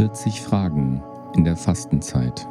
[0.00, 1.02] 40 Fragen
[1.36, 2.48] in der Fastenzeit,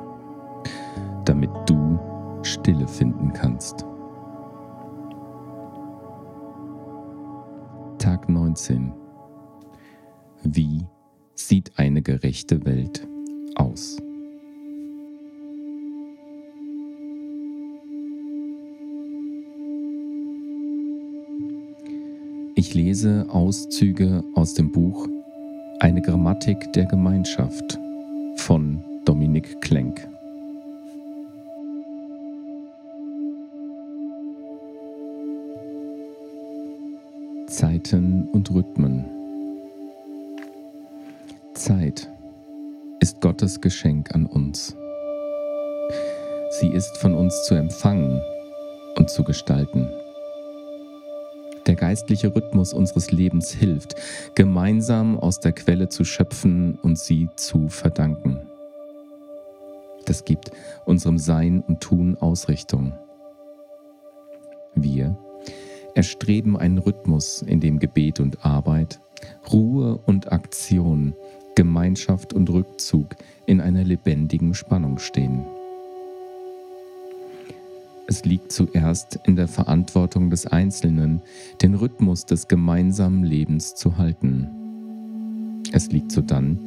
[1.26, 1.98] damit du
[2.44, 3.88] Stille finden kannst.
[7.98, 8.94] Tag 19.
[10.44, 10.86] Wie
[11.34, 13.08] sieht eine gerechte Welt
[13.56, 13.98] aus?
[22.54, 25.08] Ich lese Auszüge aus dem Buch
[25.82, 27.80] Eine Grammatik der Gemeinschaft
[28.36, 30.06] von Dominik Klenk.
[37.48, 39.06] Zeiten und Rhythmen.
[41.54, 42.12] Zeit
[43.00, 44.76] ist Gottes Geschenk an uns.
[46.60, 48.22] Sie ist von uns zu empfangen
[48.98, 49.88] und zu gestalten
[51.68, 53.96] der geistliche Rhythmus unseres Lebens hilft,
[54.36, 58.40] gemeinsam aus der Quelle zu schöpfen und sie zu verdanken.
[60.06, 60.52] Das gibt
[60.86, 62.94] unserem Sein und Tun Ausrichtung.
[64.76, 65.18] Wir
[65.96, 69.00] erstreben einen Rhythmus, in dem Gebet und Arbeit,
[69.52, 71.14] Ruhe und Aktion,
[71.56, 73.16] Gemeinschaft und Rückzug
[73.46, 75.46] in einer lebendigen Spannung stehen.
[78.10, 81.22] Es liegt zuerst in der Verantwortung des Einzelnen,
[81.62, 84.48] den Rhythmus des gemeinsamen Lebens zu halten.
[85.74, 86.58] Es liegt sodann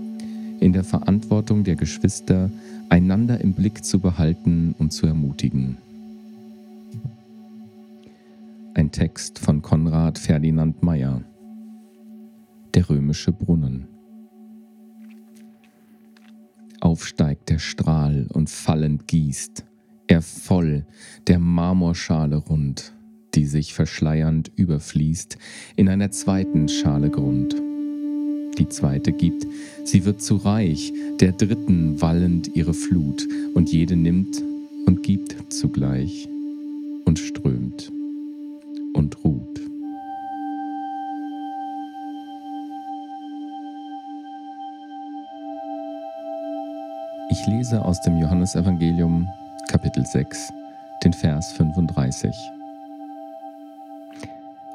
[0.61, 2.49] in der Verantwortung der Geschwister,
[2.91, 5.79] einander im Blick zu behalten und zu ermutigen.
[8.75, 11.23] Ein Text von Konrad Ferdinand Meyer
[12.75, 13.89] Der römische Brunnen
[16.81, 19.65] Aufsteigt der Strahl und fallend gießt,
[20.13, 20.85] er voll
[21.27, 22.93] der Marmorschale rund,
[23.35, 25.39] die sich verschleiernd überfließt,
[25.77, 27.57] in einer zweiten Schale Grund.
[28.59, 29.47] Die zweite gibt,
[29.85, 34.43] sie wird zu reich, der dritten wallend ihre Flut, und jede nimmt
[34.87, 36.29] und gibt zugleich
[37.07, 37.91] und strömt
[38.93, 39.61] und ruht.
[47.31, 49.27] Ich lese aus dem Johannesevangelium
[49.93, 50.53] Kapitel 6,
[51.05, 52.35] den Vers 35.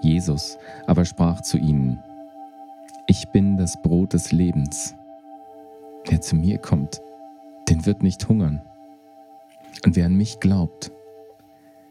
[0.04, 1.98] Jesus aber sprach zu ihnen,
[3.08, 4.94] Ich bin das Brot des Lebens.
[6.06, 7.02] Wer zu mir kommt,
[7.68, 8.62] den wird nicht hungern.
[9.84, 10.92] Und wer an mich glaubt,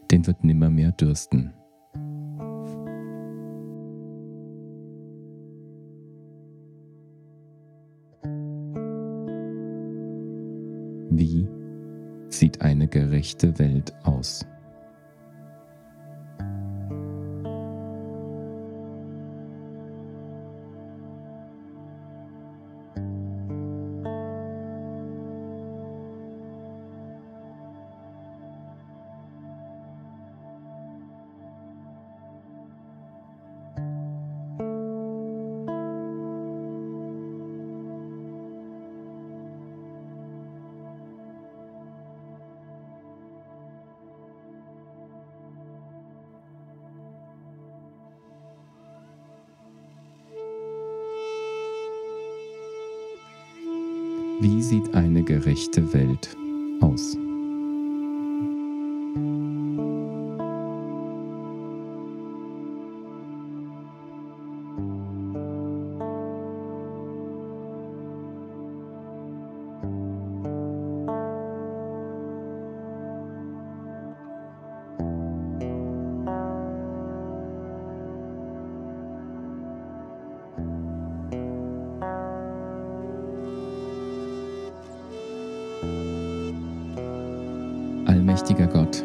[0.09, 1.53] den wird nimmermehr dürsten.
[11.09, 11.56] Wie
[12.37, 14.45] sieht eine gerechte Welt aus.
[54.39, 56.37] Wie sieht eine gerechte Welt
[56.79, 57.17] aus?
[88.37, 89.03] Allmächtiger Gott,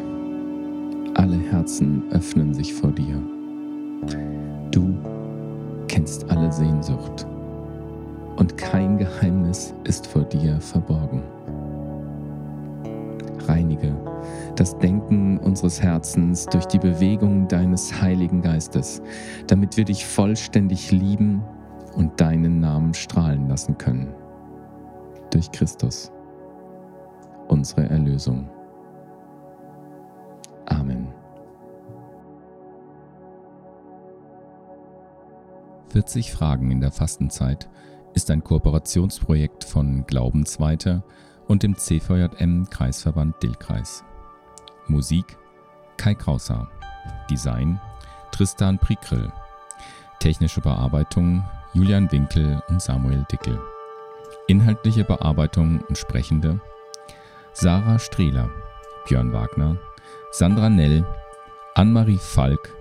[1.15, 3.19] alle Herzen öffnen sich vor dir.
[4.69, 4.93] Du
[5.87, 7.25] kennst alle Sehnsucht
[8.35, 11.23] und kein Geheimnis ist vor dir verborgen.
[13.47, 13.95] Reinige
[14.55, 19.01] das Denken unseres Herzens durch die Bewegung deines Heiligen Geistes,
[19.47, 21.41] damit wir dich vollständig lieben
[21.95, 24.13] und deinen Namen strahlen lassen können.
[25.31, 26.11] Durch Christus,
[27.47, 28.47] unsere Erlösung.
[35.93, 37.69] 40 Fragen in der Fastenzeit
[38.15, 41.03] ist ein Kooperationsprojekt von Glaubensweiter
[41.47, 44.03] und dem CVJM Kreisverband Dillkreis.
[44.87, 45.37] Musik
[45.97, 46.67] Kai Krauser.
[47.29, 47.79] Design
[48.31, 49.31] Tristan Prikrell.
[50.19, 51.43] Technische Bearbeitung
[51.73, 53.59] Julian Winkel und Samuel Dickel.
[54.47, 56.59] Inhaltliche Bearbeitung und Sprechende
[57.51, 58.49] Sarah Strehler,
[59.05, 59.77] Björn Wagner,
[60.31, 61.05] Sandra Nell,
[61.75, 62.73] Annemarie Falk,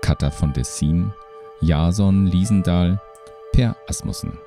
[0.00, 1.12] Katha von Dessin,
[1.60, 3.00] Jason Liesendahl,
[3.52, 4.38] Per Asmussen.